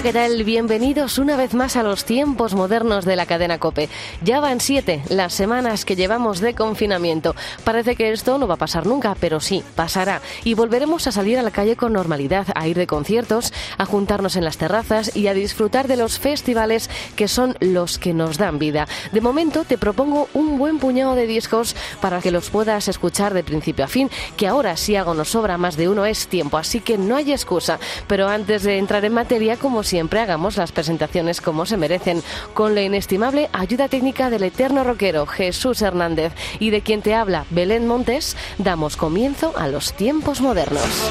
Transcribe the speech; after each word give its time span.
Hola, 0.00 0.12
¿qué 0.12 0.18
tal? 0.18 0.44
Bienvenidos 0.44 1.18
una 1.18 1.36
vez 1.36 1.52
más 1.52 1.76
a 1.76 1.82
los 1.82 2.06
tiempos 2.06 2.54
modernos 2.54 3.04
de 3.04 3.16
la 3.16 3.26
cadena 3.26 3.58
Cope. 3.58 3.90
Ya 4.24 4.40
van 4.40 4.58
siete 4.60 5.02
las 5.10 5.34
semanas 5.34 5.84
que 5.84 5.94
llevamos 5.94 6.40
de 6.40 6.54
confinamiento. 6.54 7.36
Parece 7.64 7.96
que 7.96 8.10
esto 8.10 8.38
no 8.38 8.48
va 8.48 8.54
a 8.54 8.56
pasar 8.56 8.86
nunca, 8.86 9.14
pero 9.20 9.40
sí, 9.40 9.62
pasará. 9.76 10.22
Y 10.42 10.54
volveremos 10.54 11.06
a 11.06 11.12
salir 11.12 11.38
a 11.38 11.42
la 11.42 11.50
calle 11.50 11.76
con 11.76 11.92
normalidad, 11.92 12.46
a 12.54 12.66
ir 12.66 12.78
de 12.78 12.86
conciertos, 12.86 13.52
a 13.76 13.84
juntarnos 13.84 14.36
en 14.36 14.44
las 14.46 14.56
terrazas 14.56 15.14
y 15.14 15.26
a 15.26 15.34
disfrutar 15.34 15.86
de 15.86 15.98
los 15.98 16.18
festivales 16.18 16.88
que 17.14 17.28
son 17.28 17.54
los 17.60 17.98
que 17.98 18.14
nos 18.14 18.38
dan 18.38 18.58
vida. 18.58 18.88
De 19.12 19.20
momento 19.20 19.64
te 19.64 19.76
propongo 19.76 20.30
un 20.32 20.56
buen 20.56 20.78
puñado 20.78 21.14
de 21.14 21.26
discos 21.26 21.76
para 22.00 22.22
que 22.22 22.30
los 22.30 22.48
puedas 22.48 22.88
escuchar 22.88 23.34
de 23.34 23.44
principio 23.44 23.84
a 23.84 23.88
fin, 23.88 24.08
que 24.38 24.48
ahora 24.48 24.78
si 24.78 24.96
algo 24.96 25.12
nos 25.12 25.28
sobra 25.28 25.58
más 25.58 25.76
de 25.76 25.90
uno 25.90 26.06
es 26.06 26.26
tiempo, 26.26 26.56
así 26.56 26.80
que 26.80 26.96
no 26.96 27.16
hay 27.16 27.32
excusa. 27.32 27.78
Pero 28.06 28.28
antes 28.28 28.62
de 28.62 28.78
entrar 28.78 29.04
en 29.04 29.12
materia, 29.12 29.58
como 29.58 29.82
siempre, 29.90 30.20
hagamos 30.20 30.56
las 30.56 30.72
presentaciones 30.72 31.40
como 31.40 31.66
se 31.66 31.76
merecen, 31.76 32.22
con 32.54 32.74
la 32.74 32.82
inestimable 32.82 33.50
ayuda 33.52 33.88
técnica 33.88 34.30
del 34.30 34.44
eterno 34.44 34.84
rockero 34.84 35.26
Jesús 35.26 35.82
Hernández 35.82 36.32
y 36.60 36.70
de 36.70 36.80
quien 36.80 37.02
te 37.02 37.14
habla 37.14 37.44
Belén 37.50 37.86
Montes, 37.86 38.36
damos 38.58 38.96
comienzo 38.96 39.52
a 39.56 39.66
los 39.66 39.92
tiempos 39.92 40.40
modernos. 40.40 41.10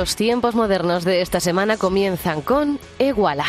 Los 0.00 0.16
tiempos 0.16 0.54
modernos 0.54 1.04
de 1.04 1.20
esta 1.20 1.40
semana 1.40 1.76
comienzan 1.76 2.40
con 2.40 2.80
Eguala. 2.98 3.44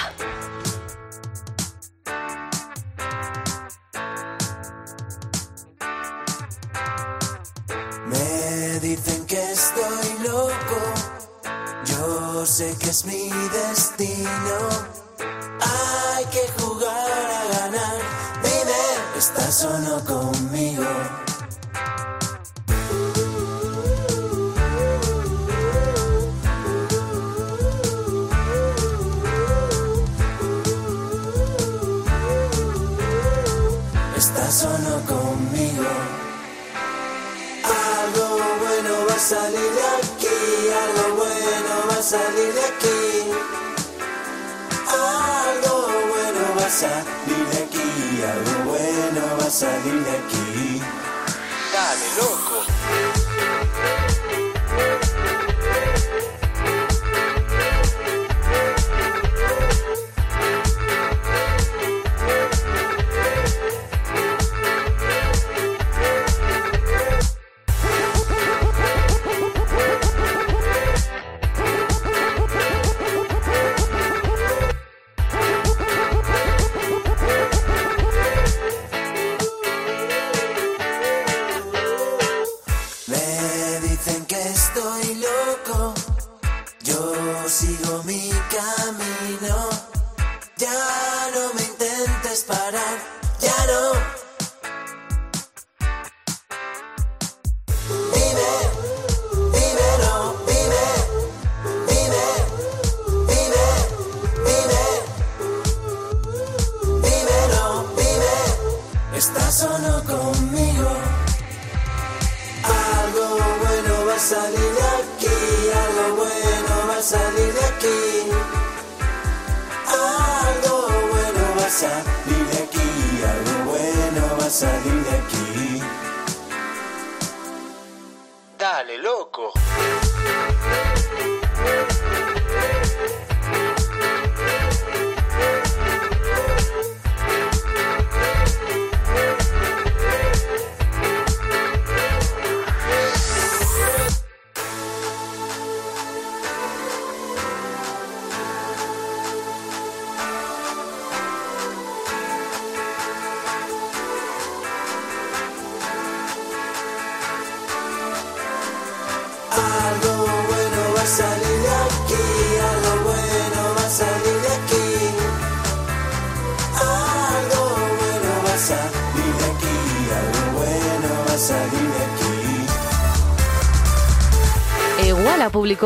Me 8.05 8.79
dicen 8.81 9.25
que 9.27 9.41
estoy 9.53 10.27
loco, 10.27 10.81
yo 11.85 12.45
sé 12.45 12.75
que 12.77 12.89
es 12.89 13.05
mi 13.05 13.29
salir 42.11 42.53
de 42.53 42.65
aquí. 42.71 43.31
Algo 44.91 45.75
bueno 46.11 46.41
va 46.57 46.65
a 46.65 46.69
salir 46.69 47.43
de 47.53 47.63
aquí, 47.63 47.89
algo 48.33 48.71
bueno 48.71 49.21
va 49.39 49.47
a 49.47 49.49
salir 49.49 50.03
de 50.03 50.11
aquí. 50.17 50.81
Dale, 51.73 52.07
loco. 52.17 52.40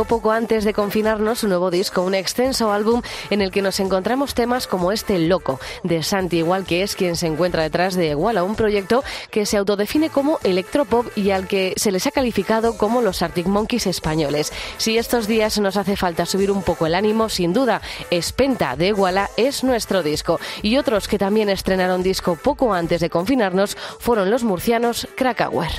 Poco 0.04 0.32
antes 0.32 0.66
de 0.66 0.74
confinarnos 0.74 1.40
su 1.40 1.48
nuevo 1.48 1.72
disco, 1.72 2.02
un 2.02 2.14
extenso 2.14 2.72
álbum 2.72 3.02
en 3.30 3.42
el 3.42 3.52
que 3.52 3.62
nos 3.62 3.80
encontramos 3.80 4.34
temas 4.34 4.68
como 4.68 4.92
este 4.92 5.18
Loco 5.18 5.60
de 5.84 6.04
Santi 6.04 6.38
Igual, 6.40 6.66
que 6.66 6.84
es 6.84 6.96
quien 6.96 7.16
se 7.16 7.28
encuentra 7.28 7.64
detrás 7.64 7.96
de 7.96 8.10
Iguala, 8.10 8.44
un 8.44 8.56
proyecto 8.56 9.04
que 9.32 9.46
se 9.46 9.58
autodefine 9.58 10.10
como 10.10 10.40
electropop 10.44 11.08
y 11.18 11.32
al 11.32 11.48
que 11.48 11.74
se 11.78 11.92
les 11.92 12.06
ha 12.08 12.12
calificado 12.12 12.78
como 12.78 13.02
los 13.02 13.22
Arctic 13.22 13.48
Monkeys 13.48 13.88
españoles. 13.88 14.52
Si 14.78 14.98
estos 14.98 15.28
días 15.28 15.58
nos 15.60 15.78
hace 15.78 15.96
falta 15.96 16.26
subir 16.26 16.52
un 16.52 16.64
poco 16.64 16.86
el 16.86 16.96
ánimo, 16.96 17.30
sin 17.30 17.54
duda, 17.54 17.82
Espenta 18.12 18.76
de 18.76 18.88
Iguala 18.88 19.30
es 19.38 19.64
nuestro 19.64 20.04
disco. 20.04 20.40
Y 20.62 20.78
otros 20.78 21.08
que 21.08 21.18
también 21.18 21.50
estrenaron 21.50 22.04
disco 22.04 22.36
poco 22.36 22.74
antes 22.74 23.00
de 23.00 23.10
confinarnos 23.10 23.78
fueron 24.00 24.30
los 24.30 24.44
murcianos 24.44 25.08
Krakauer. 25.16 25.72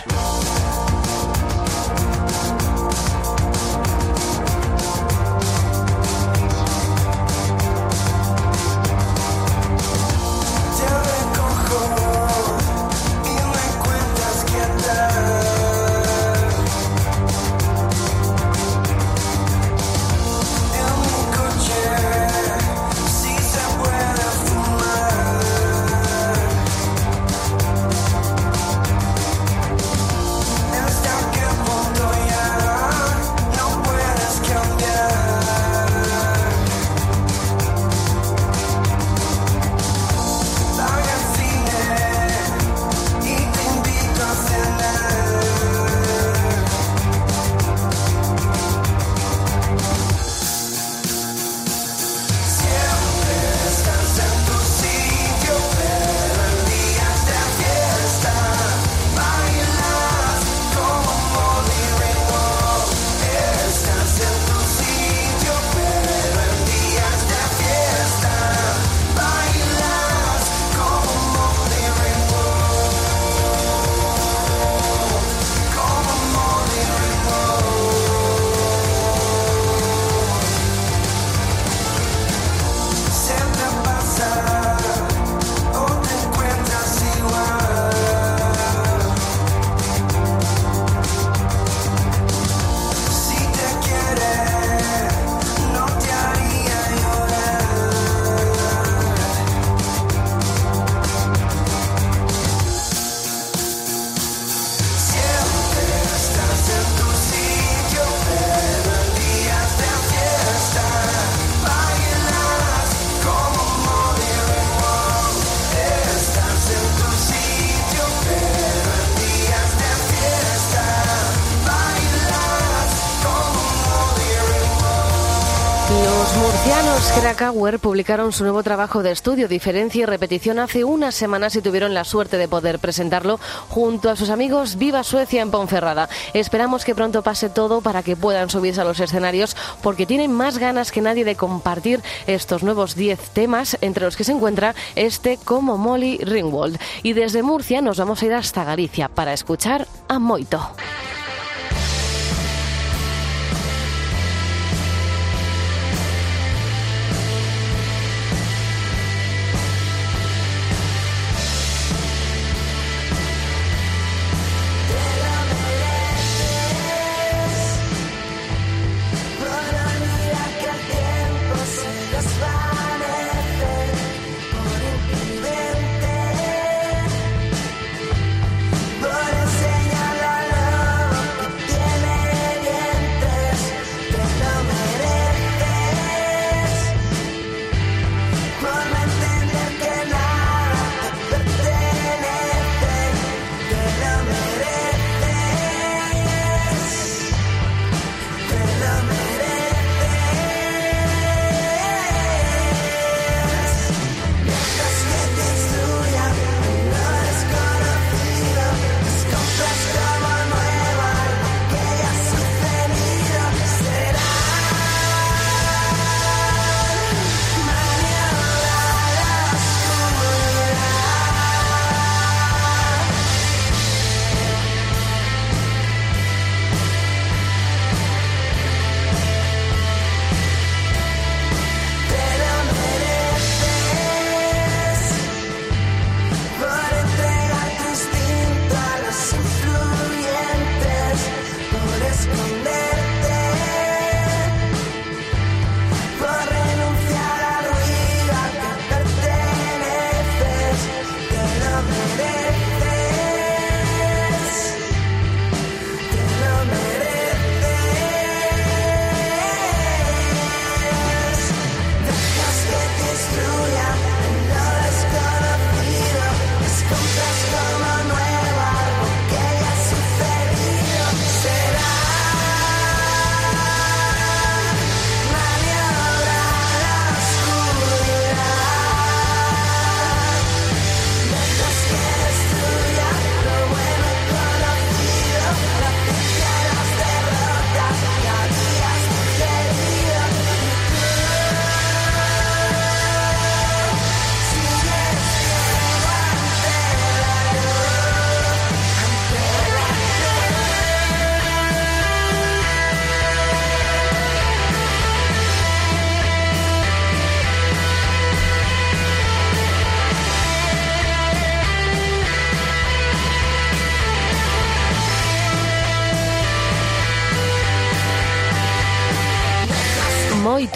Los 126.66 126.74
murcianos 126.74 127.12
Krakauer 127.20 127.78
publicaron 127.78 128.32
su 128.32 128.42
nuevo 128.42 128.64
trabajo 128.64 129.04
de 129.04 129.12
estudio, 129.12 129.46
Diferencia 129.46 130.02
y 130.02 130.04
Repetición, 130.04 130.58
hace 130.58 130.82
unas 130.82 131.14
semanas 131.14 131.54
y 131.54 131.62
tuvieron 131.62 131.94
la 131.94 132.02
suerte 132.02 132.38
de 132.38 132.48
poder 132.48 132.80
presentarlo 132.80 133.38
junto 133.68 134.10
a 134.10 134.16
sus 134.16 134.30
amigos 134.30 134.76
Viva 134.76 135.04
Suecia 135.04 135.42
en 135.42 135.52
Ponferrada. 135.52 136.08
Esperamos 136.34 136.84
que 136.84 136.96
pronto 136.96 137.22
pase 137.22 137.50
todo 137.50 137.82
para 137.82 138.02
que 138.02 138.16
puedan 138.16 138.50
subirse 138.50 138.80
a 138.80 138.84
los 138.84 138.98
escenarios 138.98 139.56
porque 139.80 140.06
tienen 140.06 140.32
más 140.32 140.58
ganas 140.58 140.90
que 140.90 141.02
nadie 141.02 141.24
de 141.24 141.36
compartir 141.36 142.02
estos 142.26 142.64
nuevos 142.64 142.96
10 142.96 143.30
temas, 143.30 143.78
entre 143.80 144.04
los 144.04 144.16
que 144.16 144.24
se 144.24 144.32
encuentra 144.32 144.74
este 144.96 145.38
como 145.44 145.78
Molly 145.78 146.18
Ringwald. 146.18 146.80
Y 147.04 147.12
desde 147.12 147.44
Murcia 147.44 147.80
nos 147.80 147.98
vamos 147.98 148.22
a 148.22 148.26
ir 148.26 148.34
hasta 148.34 148.64
Galicia 148.64 149.08
para 149.08 149.32
escuchar 149.32 149.86
a 150.08 150.18
Moito. 150.18 150.68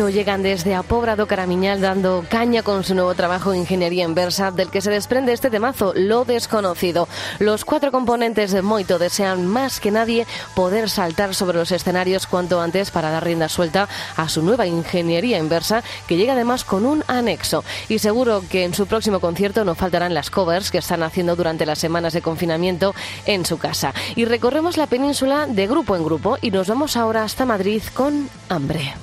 Llegan 0.08 0.42
desde 0.42 0.74
Apóbrado 0.74 1.26
Caramiñal 1.26 1.80
dando 1.80 2.24
caña 2.28 2.62
con 2.62 2.84
su 2.84 2.94
nuevo 2.94 3.14
trabajo 3.14 3.52
en 3.52 3.60
Ingeniería 3.60 4.04
Inversa, 4.04 4.50
del 4.50 4.70
que 4.70 4.80
se 4.80 4.90
desprende 4.90 5.32
este 5.32 5.50
temazo, 5.50 5.92
Lo 5.94 6.24
Desconocido. 6.24 7.06
Los 7.38 7.64
cuatro 7.64 7.92
componentes 7.92 8.50
de 8.50 8.62
Moito 8.62 8.98
desean 8.98 9.46
más 9.46 9.78
que 9.78 9.90
nadie 9.90 10.26
poder 10.54 10.88
saltar 10.88 11.34
sobre 11.34 11.58
los 11.58 11.70
escenarios 11.70 12.26
cuanto 12.26 12.60
antes 12.60 12.90
para 12.90 13.10
dar 13.10 13.24
rienda 13.24 13.48
suelta 13.48 13.88
a 14.16 14.28
su 14.28 14.42
nueva 14.42 14.66
Ingeniería 14.66 15.38
Inversa, 15.38 15.84
que 16.08 16.16
llega 16.16 16.32
además 16.32 16.64
con 16.64 16.86
un 16.86 17.04
anexo. 17.06 17.62
Y 17.88 17.98
seguro 17.98 18.42
que 18.48 18.64
en 18.64 18.74
su 18.74 18.86
próximo 18.86 19.20
concierto 19.20 19.64
no 19.64 19.74
faltarán 19.74 20.14
las 20.14 20.30
covers 20.30 20.70
que 20.70 20.78
están 20.78 21.02
haciendo 21.02 21.36
durante 21.36 21.66
las 21.66 21.78
semanas 21.78 22.14
de 22.14 22.22
confinamiento 22.22 22.94
en 23.26 23.44
su 23.44 23.58
casa. 23.58 23.92
Y 24.16 24.24
recorremos 24.24 24.76
la 24.76 24.86
península 24.86 25.46
de 25.46 25.66
grupo 25.66 25.94
en 25.94 26.04
grupo 26.04 26.38
y 26.40 26.50
nos 26.50 26.68
vamos 26.68 26.96
ahora 26.96 27.22
hasta 27.22 27.44
Madrid 27.44 27.82
con 27.94 28.28
hambre. 28.48 28.94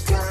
just 0.00 0.25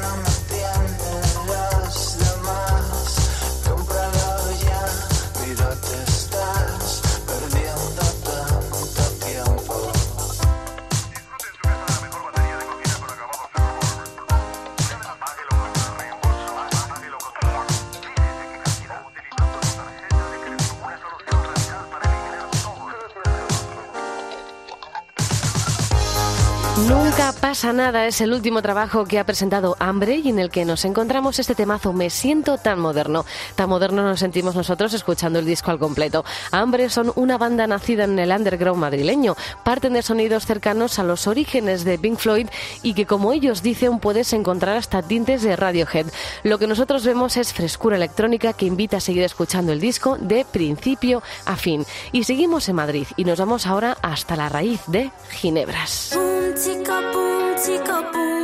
Nada 27.72 28.06
es 28.06 28.20
el 28.20 28.32
último 28.32 28.62
trabajo 28.62 29.04
que 29.06 29.18
ha 29.18 29.26
presentado 29.26 29.76
Hambre 29.80 30.16
y 30.16 30.28
en 30.28 30.38
el 30.38 30.50
que 30.50 30.64
nos 30.64 30.84
encontramos 30.84 31.38
este 31.38 31.54
temazo 31.54 31.92
Me 31.92 32.10
siento 32.10 32.58
tan 32.58 32.78
moderno. 32.78 33.24
Tan 33.56 33.68
moderno 33.68 34.02
nos 34.02 34.20
sentimos 34.20 34.54
nosotros 34.54 34.94
escuchando 34.94 35.40
el 35.40 35.46
disco 35.46 35.70
al 35.70 35.78
completo. 35.78 36.24
Hambre 36.52 36.88
son 36.88 37.12
una 37.16 37.38
banda 37.38 37.66
nacida 37.66 38.04
en 38.04 38.18
el 38.18 38.30
underground 38.30 38.80
madrileño. 38.80 39.36
Parten 39.64 39.94
de 39.94 40.02
sonidos 40.02 40.46
cercanos 40.46 40.98
a 40.98 41.02
los 41.02 41.26
orígenes 41.26 41.84
de 41.84 41.98
Pink 41.98 42.18
Floyd 42.18 42.48
y 42.82 42.94
que 42.94 43.04
como 43.04 43.32
ellos 43.32 43.62
dicen 43.62 43.98
puedes 43.98 44.32
encontrar 44.32 44.76
hasta 44.76 45.02
tintes 45.02 45.42
de 45.42 45.56
Radiohead. 45.56 46.06
Lo 46.44 46.58
que 46.58 46.68
nosotros 46.68 47.04
vemos 47.04 47.36
es 47.36 47.52
frescura 47.52 47.96
electrónica 47.96 48.52
que 48.52 48.66
invita 48.66 48.98
a 48.98 49.00
seguir 49.00 49.24
escuchando 49.24 49.72
el 49.72 49.80
disco 49.80 50.16
de 50.20 50.44
principio 50.44 51.22
a 51.44 51.56
fin. 51.56 51.84
Y 52.12 52.24
seguimos 52.24 52.68
en 52.68 52.76
Madrid 52.76 53.06
y 53.16 53.24
nos 53.24 53.38
vamos 53.38 53.66
ahora 53.66 53.96
hasta 54.02 54.36
la 54.36 54.48
raíz 54.48 54.80
de 54.86 55.10
Ginebras. 55.30 56.12
Pum, 56.12 56.46
chico, 57.56 58.02
pum, 58.12 58.35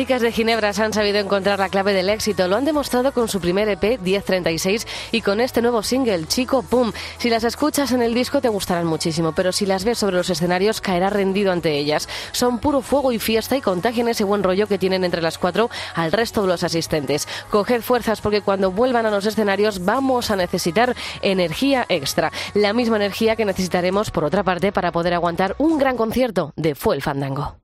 chicas 0.00 0.22
de 0.22 0.32
Ginebra 0.32 0.72
han 0.78 0.94
sabido 0.94 1.18
encontrar 1.18 1.58
la 1.58 1.68
clave 1.68 1.92
del 1.92 2.08
éxito. 2.08 2.48
Lo 2.48 2.56
han 2.56 2.64
demostrado 2.64 3.12
con 3.12 3.28
su 3.28 3.38
primer 3.38 3.68
EP 3.68 4.00
1036 4.00 4.86
y 5.12 5.20
con 5.20 5.42
este 5.42 5.60
nuevo 5.60 5.82
single, 5.82 6.26
Chico 6.26 6.62
Pum. 6.62 6.90
Si 7.18 7.28
las 7.28 7.44
escuchas 7.44 7.92
en 7.92 8.00
el 8.00 8.14
disco 8.14 8.40
te 8.40 8.48
gustarán 8.48 8.86
muchísimo, 8.86 9.32
pero 9.32 9.52
si 9.52 9.66
las 9.66 9.84
ves 9.84 9.98
sobre 9.98 10.16
los 10.16 10.30
escenarios 10.30 10.80
caerás 10.80 11.12
rendido 11.12 11.52
ante 11.52 11.76
ellas. 11.76 12.08
Son 12.32 12.60
puro 12.60 12.80
fuego 12.80 13.12
y 13.12 13.18
fiesta 13.18 13.58
y 13.58 13.60
contagian 13.60 14.08
ese 14.08 14.24
buen 14.24 14.42
rollo 14.42 14.66
que 14.66 14.78
tienen 14.78 15.04
entre 15.04 15.20
las 15.20 15.36
cuatro 15.36 15.68
al 15.94 16.12
resto 16.12 16.40
de 16.40 16.48
los 16.48 16.64
asistentes. 16.64 17.28
Coged 17.50 17.82
fuerzas 17.82 18.22
porque 18.22 18.40
cuando 18.40 18.70
vuelvan 18.70 19.04
a 19.04 19.10
los 19.10 19.26
escenarios 19.26 19.84
vamos 19.84 20.30
a 20.30 20.36
necesitar 20.36 20.96
energía 21.20 21.84
extra. 21.90 22.32
La 22.54 22.72
misma 22.72 22.96
energía 22.96 23.36
que 23.36 23.44
necesitaremos, 23.44 24.10
por 24.10 24.24
otra 24.24 24.44
parte, 24.44 24.72
para 24.72 24.92
poder 24.92 25.12
aguantar 25.12 25.56
un 25.58 25.76
gran 25.76 25.98
concierto 25.98 26.54
de 26.56 26.74
Fue 26.74 26.96
el 26.96 27.02
Fandango. 27.02 27.59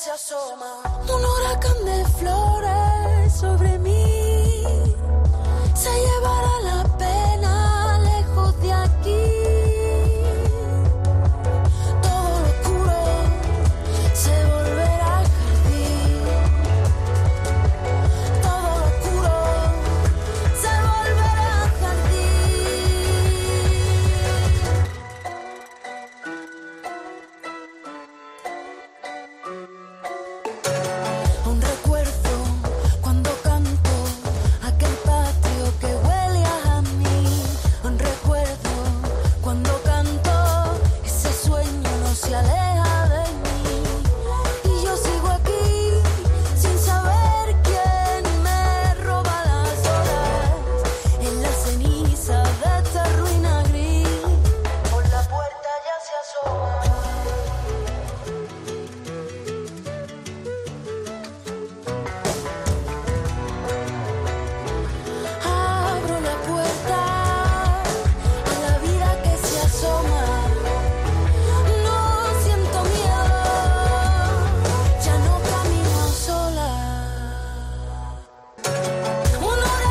Se 0.00 0.10
asoma. 0.10 0.80
Un 1.14 1.22
huracán 1.22 1.84
de 1.84 2.04
flores 2.18 3.32
sobre 3.34 3.78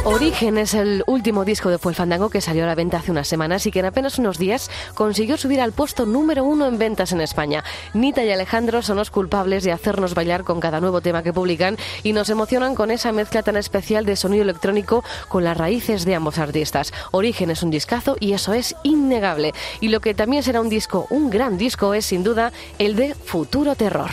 Origen 0.06 0.58
es 0.58 0.74
el 0.74 1.04
último 1.08 1.44
disco 1.44 1.70
de 1.70 1.78
Fue 1.78 1.92
el 1.92 1.96
Fandango 1.96 2.30
que 2.30 2.40
salió 2.40 2.64
a 2.64 2.68
la 2.68 2.76
venta 2.76 2.98
hace 2.98 3.12
unas 3.12 3.28
semanas 3.28 3.66
y 3.66 3.72
que 3.72 3.80
en 3.80 3.86
apenas 3.86 4.18
unos 4.18 4.38
días 4.38 4.72
consiguió 4.96 5.36
subir 5.38 5.60
al 5.60 5.74
puesto 5.74 6.06
número 6.06 6.46
uno 6.46 6.68
en 6.68 6.78
ventas 6.78 7.12
en 7.12 7.20
España. 7.20 7.66
Nita 7.94 8.24
y 8.24 8.32
Alejandro 8.32 8.82
son 8.82 8.96
los 8.96 9.12
culpables 9.12 9.66
de 9.66 9.74
hacernos 9.74 10.16
bailar 10.16 10.46
con 10.46 10.62
cada 10.62 10.80
nuevo 10.80 11.02
tema 11.02 11.22
que 11.22 11.34
publican 11.34 11.78
y 12.02 12.14
nos 12.14 12.30
emocionan 12.30 12.76
con 12.76 12.92
esa 12.92 13.12
mezcla 13.12 13.44
tan 13.44 13.58
especial 13.58 14.06
de 14.06 14.16
sonido 14.16 14.44
electrónico 14.44 15.04
con 15.28 15.44
las 15.44 15.58
raíces 15.58 16.06
de 16.06 16.16
ambos 16.16 16.40
artistas. 16.40 16.94
Origen 17.12 17.52
es 17.52 17.62
un 17.62 17.70
discazo 17.70 18.16
y 18.22 18.32
eso 18.32 18.54
es 18.54 18.76
innegable. 18.84 19.54
Y 19.82 19.90
lo 19.90 20.00
que 20.00 20.14
también 20.14 20.44
será 20.44 20.62
un 20.62 20.70
disco, 20.70 21.08
un 21.10 21.30
gran 21.30 21.58
disco, 21.58 21.94
es 21.94 22.06
sin 22.06 22.24
duda 22.24 22.54
el 22.78 22.96
de 22.96 23.16
Futuro 23.16 23.76
Terror. 23.76 24.10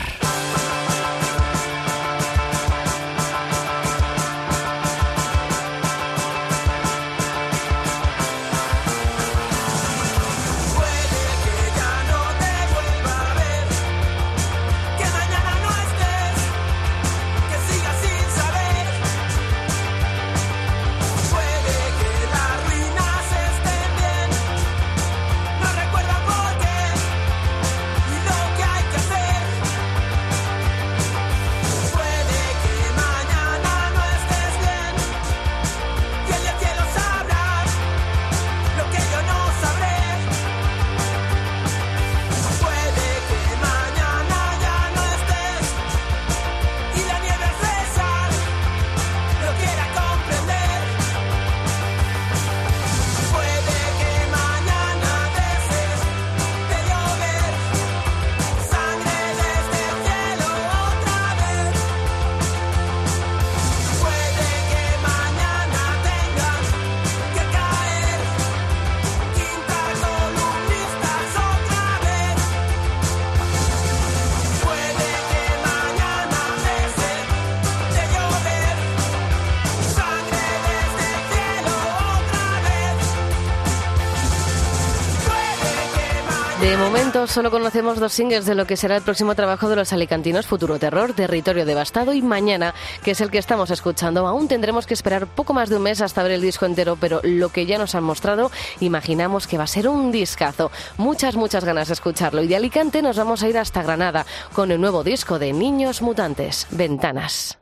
Solo 87.25 87.49
conocemos 87.49 87.99
dos 87.99 88.13
singles 88.13 88.45
de 88.45 88.53
lo 88.53 88.67
que 88.67 88.77
será 88.77 88.97
el 88.97 89.01
próximo 89.01 89.33
trabajo 89.33 89.69
de 89.69 89.75
los 89.75 89.93
alicantinos 89.93 90.45
Futuro 90.45 90.77
Terror, 90.77 91.13
Territorio 91.13 91.65
Devastado 91.65 92.13
y 92.13 92.21
Mañana, 92.21 92.75
que 93.01 93.11
es 93.11 93.21
el 93.21 93.31
que 93.31 93.39
estamos 93.39 93.71
escuchando. 93.71 94.27
Aún 94.27 94.47
tendremos 94.47 94.85
que 94.85 94.93
esperar 94.93 95.25
poco 95.25 95.53
más 95.53 95.69
de 95.69 95.77
un 95.77 95.83
mes 95.83 96.01
hasta 96.01 96.21
ver 96.21 96.33
el 96.33 96.41
disco 96.41 96.65
entero, 96.65 96.97
pero 96.99 97.21
lo 97.23 97.49
que 97.49 97.65
ya 97.65 97.79
nos 97.79 97.95
han 97.95 98.03
mostrado, 98.03 98.51
imaginamos 98.81 99.47
que 99.47 99.57
va 99.57 99.63
a 99.63 99.67
ser 99.67 99.87
un 99.87 100.11
discazo. 100.11 100.69
Muchas, 100.97 101.35
muchas 101.35 101.63
ganas 101.63 101.87
de 101.87 101.95
escucharlo. 101.95 102.43
Y 102.43 102.47
de 102.47 102.57
Alicante 102.57 103.01
nos 103.01 103.17
vamos 103.17 103.41
a 103.41 103.49
ir 103.49 103.57
hasta 103.57 103.81
Granada 103.81 104.25
con 104.53 104.71
el 104.71 104.79
nuevo 104.79 105.03
disco 105.03 105.39
de 105.39 105.53
Niños 105.53 106.01
Mutantes, 106.01 106.67
Ventanas. 106.69 107.57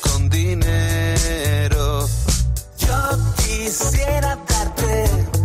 Con 0.00 0.28
dinero. 0.28 2.04
Yo 2.78 2.96
quisiera 3.36 4.36
darte 4.48 5.37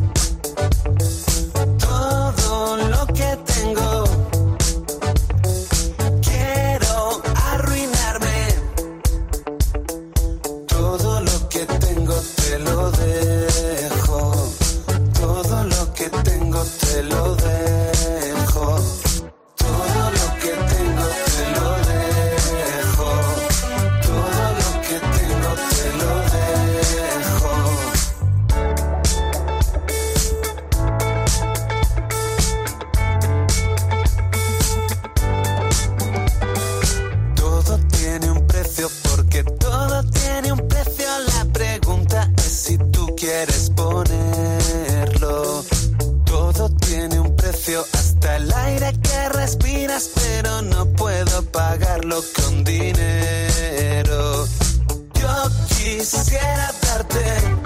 dinero. 52.63 54.47
Yo 55.15 55.49
quisiera 55.69 56.71
darte 56.81 57.62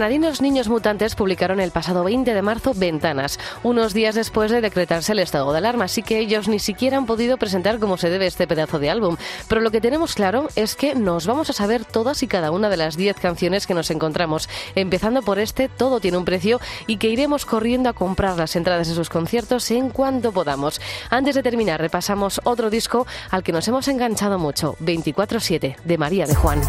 granadinos 0.00 0.40
Niños 0.40 0.70
Mutantes 0.70 1.14
publicaron 1.14 1.60
el 1.60 1.72
pasado 1.72 2.04
20 2.04 2.32
de 2.32 2.40
marzo 2.40 2.72
Ventanas, 2.74 3.38
unos 3.62 3.92
días 3.92 4.14
después 4.14 4.50
de 4.50 4.62
decretarse 4.62 5.12
el 5.12 5.18
estado 5.18 5.52
de 5.52 5.58
alarma, 5.58 5.84
así 5.84 6.02
que 6.02 6.18
ellos 6.20 6.48
ni 6.48 6.58
siquiera 6.58 6.96
han 6.96 7.04
podido 7.04 7.36
presentar 7.36 7.78
como 7.78 7.98
se 7.98 8.08
debe 8.08 8.26
este 8.26 8.46
pedazo 8.46 8.78
de 8.78 8.88
álbum. 8.88 9.18
Pero 9.46 9.60
lo 9.60 9.70
que 9.70 9.82
tenemos 9.82 10.14
claro 10.14 10.48
es 10.56 10.74
que 10.74 10.94
nos 10.94 11.26
vamos 11.26 11.50
a 11.50 11.52
saber 11.52 11.84
todas 11.84 12.22
y 12.22 12.28
cada 12.28 12.50
una 12.50 12.70
de 12.70 12.78
las 12.78 12.96
10 12.96 13.18
canciones 13.20 13.66
que 13.66 13.74
nos 13.74 13.90
encontramos, 13.90 14.48
empezando 14.74 15.20
por 15.20 15.38
este 15.38 15.68
Todo 15.68 16.00
tiene 16.00 16.16
un 16.16 16.24
precio 16.24 16.62
y 16.86 16.96
que 16.96 17.10
iremos 17.10 17.44
corriendo 17.44 17.90
a 17.90 17.92
comprar 17.92 18.38
las 18.38 18.56
entradas 18.56 18.88
de 18.88 18.94
sus 18.94 19.10
conciertos 19.10 19.70
en 19.70 19.90
cuanto 19.90 20.32
podamos. 20.32 20.80
Antes 21.10 21.34
de 21.34 21.42
terminar, 21.42 21.78
repasamos 21.78 22.40
otro 22.44 22.70
disco 22.70 23.06
al 23.30 23.42
que 23.42 23.52
nos 23.52 23.68
hemos 23.68 23.86
enganchado 23.86 24.38
mucho, 24.38 24.76
24-7, 24.80 25.76
de 25.84 25.98
María 25.98 26.24
de 26.24 26.36
Juan. 26.36 26.62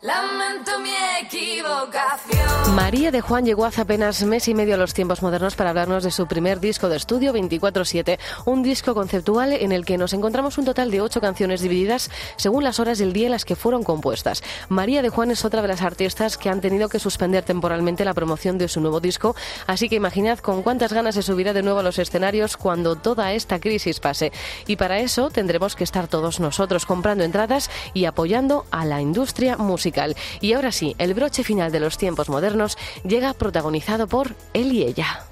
Lamento 0.00 0.78
mi 0.78 0.94
equivocación. 1.20 2.37
María 2.74 3.10
de 3.10 3.20
Juan 3.20 3.44
llegó 3.44 3.64
hace 3.64 3.80
apenas 3.80 4.22
mes 4.24 4.46
y 4.46 4.54
medio 4.54 4.74
a 4.74 4.78
los 4.78 4.92
tiempos 4.92 5.22
modernos 5.22 5.56
para 5.56 5.70
hablarnos 5.70 6.04
de 6.04 6.10
su 6.10 6.26
primer 6.26 6.60
disco 6.60 6.88
de 6.88 6.96
estudio 6.96 7.32
24-7, 7.32 8.18
un 8.44 8.62
disco 8.62 8.94
conceptual 8.94 9.52
en 9.52 9.72
el 9.72 9.84
que 9.84 9.96
nos 9.96 10.12
encontramos 10.12 10.58
un 10.58 10.66
total 10.66 10.90
de 10.90 11.00
ocho 11.00 11.20
canciones 11.20 11.62
divididas 11.62 12.10
según 12.36 12.64
las 12.64 12.78
horas 12.78 12.98
del 12.98 13.12
día 13.12 13.26
en 13.26 13.32
las 13.32 13.44
que 13.44 13.56
fueron 13.56 13.84
compuestas. 13.84 14.42
María 14.68 15.02
de 15.02 15.08
Juan 15.08 15.30
es 15.30 15.44
otra 15.44 15.62
de 15.62 15.68
las 15.68 15.82
artistas 15.82 16.36
que 16.36 16.50
han 16.50 16.60
tenido 16.60 16.88
que 16.88 16.98
suspender 16.98 17.42
temporalmente 17.42 18.04
la 18.04 18.14
promoción 18.14 18.58
de 18.58 18.68
su 18.68 18.80
nuevo 18.80 19.00
disco, 19.00 19.34
así 19.66 19.88
que 19.88 19.96
imaginad 19.96 20.38
con 20.38 20.62
cuántas 20.62 20.92
ganas 20.92 21.14
se 21.14 21.22
subirá 21.22 21.54
de 21.54 21.62
nuevo 21.62 21.80
a 21.80 21.82
los 21.82 21.98
escenarios 21.98 22.56
cuando 22.56 22.96
toda 22.96 23.32
esta 23.32 23.60
crisis 23.60 23.98
pase. 23.98 24.30
Y 24.66 24.76
para 24.76 24.98
eso 25.00 25.30
tendremos 25.30 25.74
que 25.74 25.84
estar 25.84 26.06
todos 26.06 26.38
nosotros 26.38 26.84
comprando 26.84 27.24
entradas 27.24 27.70
y 27.94 28.04
apoyando 28.04 28.66
a 28.70 28.84
la 28.84 29.00
industria 29.00 29.56
musical. 29.56 30.16
Y 30.40 30.52
ahora 30.52 30.70
sí, 30.70 30.94
el 30.98 31.14
broche 31.14 31.44
final 31.44 31.72
de 31.72 31.80
los 31.80 31.96
tiempos 31.96 32.28
modernos 32.28 32.57
llega 33.04 33.34
protagonizado 33.34 34.06
por 34.06 34.34
él 34.52 34.72
y 34.72 34.82
ella. 34.84 35.24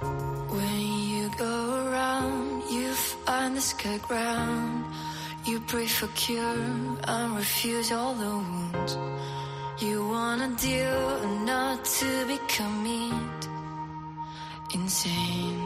You 5.46 5.60
pray 5.60 5.86
for 5.86 6.08
cure 6.08 6.42
and 7.06 7.36
refuse 7.36 7.92
all 7.92 8.14
the 8.14 8.26
wounds. 8.26 8.98
You 9.78 10.08
wanna 10.08 10.48
deal 10.60 11.20
not 11.44 11.84
to 11.84 12.26
become 12.26 12.84
it 12.84 13.48
insane. 14.74 15.65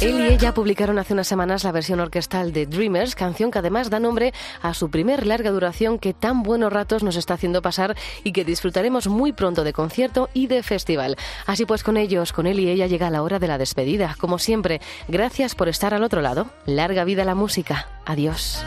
Él 0.00 0.18
y 0.18 0.28
ella 0.28 0.54
publicaron 0.54 0.98
hace 0.98 1.12
unas 1.12 1.28
semanas 1.28 1.64
la 1.64 1.72
versión 1.72 2.00
orquestal 2.00 2.52
de 2.52 2.64
Dreamers, 2.64 3.14
canción 3.14 3.50
que 3.50 3.58
además 3.58 3.90
da 3.90 4.00
nombre 4.00 4.32
a 4.62 4.72
su 4.72 4.90
primer 4.90 5.26
larga 5.26 5.50
duración 5.50 5.98
que 5.98 6.14
tan 6.14 6.42
buenos 6.42 6.72
ratos 6.72 7.02
nos 7.02 7.16
está 7.16 7.34
haciendo 7.34 7.60
pasar 7.60 7.96
y 8.24 8.32
que 8.32 8.44
disfrutaremos 8.44 9.08
muy 9.08 9.32
pronto 9.32 9.62
de 9.62 9.74
concierto 9.74 10.30
y 10.32 10.46
de 10.46 10.62
festival. 10.62 11.16
Así 11.46 11.66
pues, 11.66 11.82
con 11.82 11.98
ellos, 11.98 12.32
con 12.32 12.46
él 12.46 12.60
y 12.60 12.70
ella 12.70 12.86
llega 12.86 13.10
la 13.10 13.22
hora 13.22 13.38
de 13.38 13.48
la 13.48 13.58
despedida. 13.58 14.16
Como 14.18 14.38
siempre, 14.38 14.80
gracias 15.08 15.54
por 15.54 15.68
estar 15.68 15.92
al 15.92 16.02
otro 16.02 16.22
lado. 16.22 16.46
Larga 16.64 17.04
vida 17.04 17.24
la 17.26 17.34
música. 17.34 17.88
Adiós. 18.06 18.64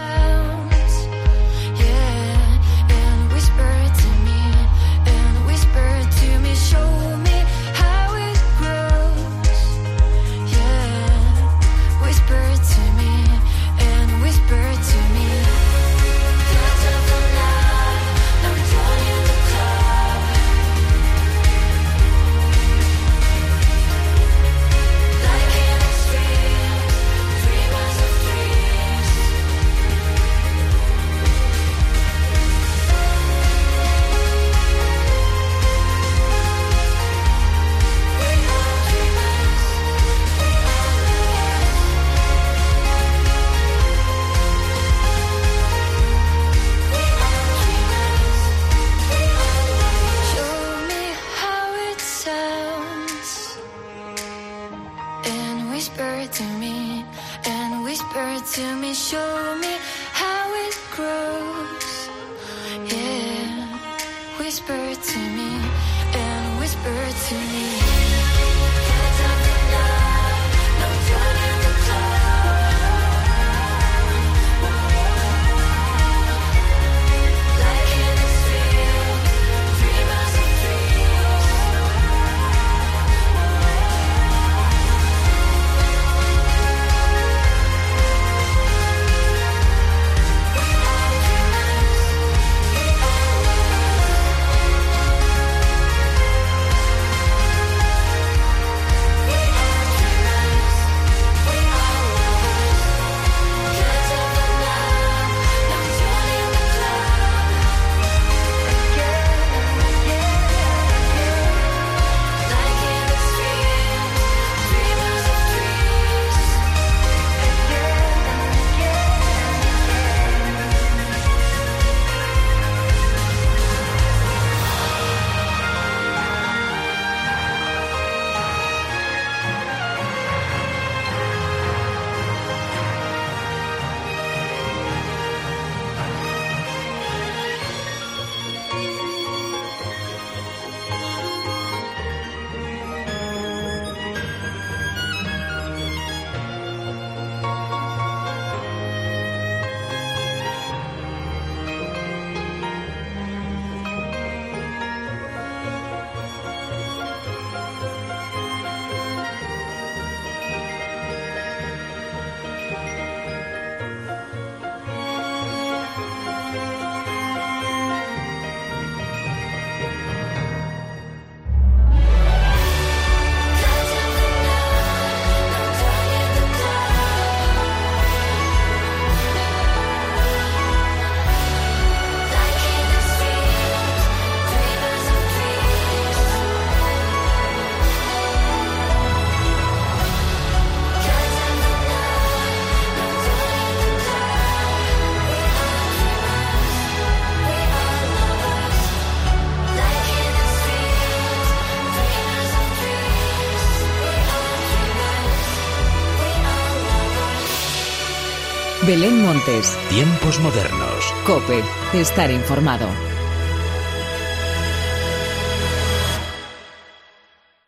Belén 209.04 209.22
Montes, 209.22 209.78
Tiempos 209.90 210.40
modernos. 210.40 211.14
Cope, 211.26 211.62
estar 211.94 212.32
informado. 212.32 212.88